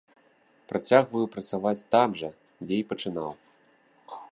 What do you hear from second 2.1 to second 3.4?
жа, дзе і пачынаў.